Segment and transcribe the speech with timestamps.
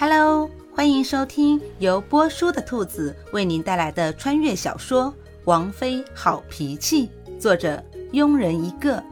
[0.00, 5.12] Hello，欢迎收听由波叔的兔子为您带来的穿越小说
[5.44, 7.84] 《王妃好脾气》，作者
[8.14, 9.04] 庸人一个。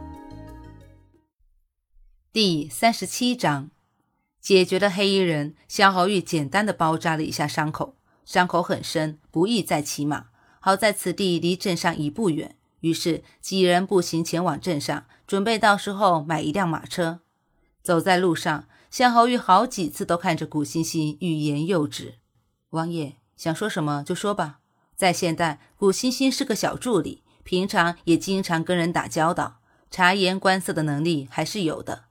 [2.32, 3.69] 第三十七章，
[4.40, 7.95] 解决了黑衣人，萧侯玉简单的包扎了一下伤口，
[8.25, 10.29] 伤口很深，不宜再骑马。
[10.59, 17.20] 好在此地离镇上已不远，于是几人步行前往镇上，准备到时候买一辆马车。
[17.83, 18.65] 走在路上。
[18.91, 22.19] 夏侯玉好几次都看着古欣欣，欲言又止。
[22.70, 24.60] 王爷想说什么就说吧。
[24.95, 29.60] 在现代，古欣欣是个小助理，平常也经常跟人打交道，
[29.91, 32.06] 察言观色的能力还是有的。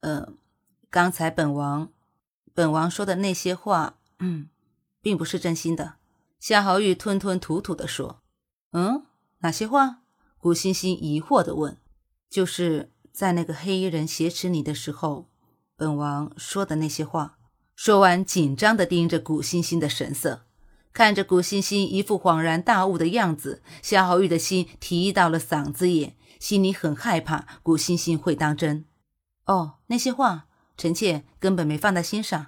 [0.00, 0.32] 呃，
[0.88, 1.90] 刚才本王，
[2.54, 4.48] 本王说的那些话，嗯，
[5.02, 5.96] 并不是真心的。
[6.40, 8.22] 夏侯玉吞吞吐吐地说
[8.72, 9.04] ：“嗯，
[9.40, 9.98] 哪些话？”
[10.38, 11.76] 古欣欣疑惑地问
[12.30, 15.28] ：“就是在那个黑衣人挟持你的时候。”
[15.82, 17.38] 本王说的那些话，
[17.74, 20.42] 说完，紧张地盯着古欣欣的神色，
[20.92, 28.84] 看着古欣欣一副恍然大悟的样子，夏侯玉的心提到了嗓子眼，心里很害怕古欣欣会当真。
[29.46, 32.46] 哦，那些话，臣妾根本没放在心上。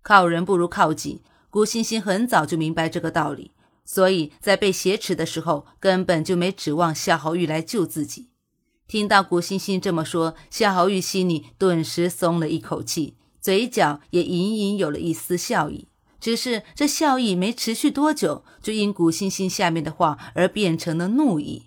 [0.00, 3.52] 靠人不如靠己，古欣欣很早就明白这个道理，
[3.84, 8.30] 所以在被挟持的时候，根本就没指望夏侯玉来救自己。
[8.90, 15.86] 听到古欣欣这么说，夏侯玉心里顿时松了一口气，嘴角也隐隐有了一丝笑意。
[16.18, 21.66] 只是这笑意没持续多久，就因古欣欣下面的话而变成了怒意。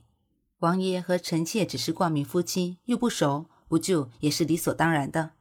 [0.59, 5.31] 王爷和臣妾只是挂名夫妻，又不熟，不救也是理所当然的。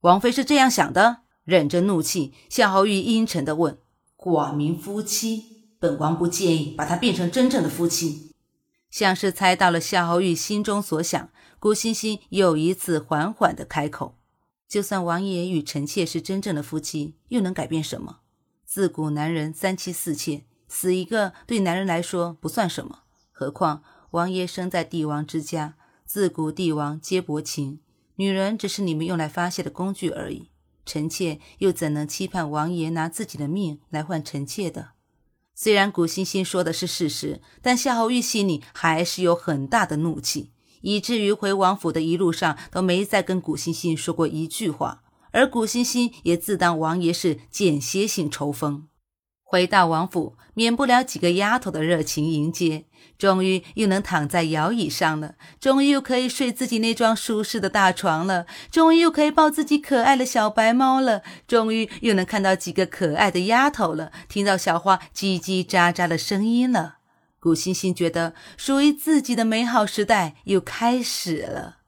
[0.00, 1.18] 王妃是这样想的？
[1.44, 3.76] 忍着怒气，夏侯玉阴沉地问
[4.16, 8.29] ：“挂名夫妻，本王不介意把他变成真正的夫妻。”
[8.90, 14.18] 像是猜到了夏侯玉心中所想，顾欣欣又一次缓缓的开口
[14.68, 18.18] ：“就算王爷与臣妾是真正的夫妻，又能改变什么？
[18.64, 23.00] 自古男人三妻四妾，死一个对男人来说不算什么。
[23.30, 27.80] 何况王爷生在帝王之家，自古帝王皆薄情，
[28.16, 30.50] 女人只是你们用来发泄的工具而已。
[30.84, 34.90] 臣妾又怎能期盼王爷拿自己的命来换臣妾的？”
[35.62, 48.86] 虽然古欣欣说的是事实，但夏侯玉心里还是有很大的怒气，以至于回王府的一路上都没再跟古欣欣说过一句话，而古欣欣也自当王爷是间歇性抽风。
[49.50, 52.84] 回到王府，免不了几个丫头的热情迎接。
[53.18, 66.98] 终于又能躺在摇椅上了，终于又可以睡自己那张舒适的大床了，终于又可以抱自己可爱的小白猫了，终于又能看到几个可爱的丫头了，听到小花叽叽喳喳的声音了。
[67.40, 71.78] 古欣欣觉得属于自己的美好时代又开始了。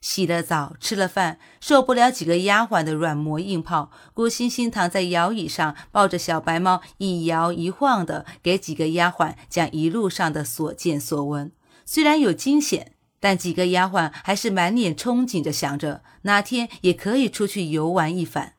[0.00, 11.52] 洗了澡，吃了饭，受不了几个丫鬟的软磨硬泡，郭欣欣躺在摇椅上，抱着小白猫，一摇一晃的给几个丫鬟讲一路上的所见所闻。
[11.84, 18.54] 虽然有惊险，但几个丫鬟还是满脸憧憬着，想着哪天也可以出去游玩一番。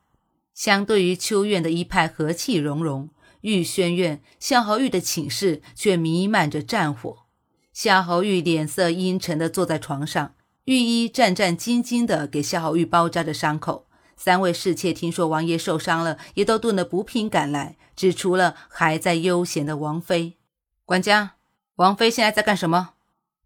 [0.54, 3.10] 相对于秋院的一派和气融融，
[3.40, 7.24] 玉轩院夏侯玉的寝室却弥漫着战火。
[7.72, 10.34] 夏侯玉脸色阴沉的坐在床上。
[10.66, 20.38] 御医战战兢兢地给夏侯玉包扎着伤口，三位侍妾听说王爷受伤了，也都炖了补品赶来，只除了还在悠闲的王妃。
[20.84, 21.32] 管家，
[21.76, 22.90] 王妃现在在干什么？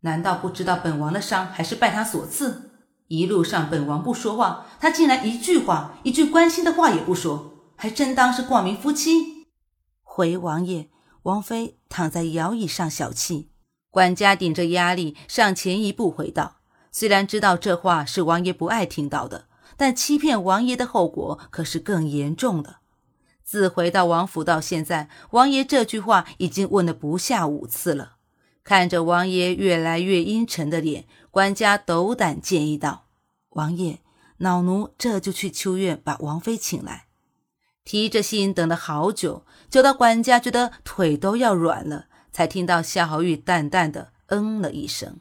[0.01, 2.71] 难道不知道本王的伤还是拜他所赐？
[3.09, 9.47] 一路上本王不说话，他竟然一句话、一句关心的话也不说，还真当是挂名夫妻？
[10.03, 10.91] 回王爷，
[11.23, 13.47] 王妃躺在摇椅上小憩。
[13.91, 16.57] 管家顶着压力上前一步回道。
[16.99, 22.77] 虽然知道这话是王爷不爱听到的，但欺骗王爷的后果可是更严重的。
[23.45, 28.15] 自回到王府到现在，王爷这句话已经问了不下五次了。
[28.65, 33.05] 看着王爷越来越阴沉的脸，管家斗胆建议道
[33.53, 33.99] ：“王爷，
[34.39, 37.09] 老奴这就去秋院把王妃请来。”
[37.85, 45.21] 提着心等了好久，久到管家觉得腿都要软了，才听到夏侯玉淡淡的嗯了一声。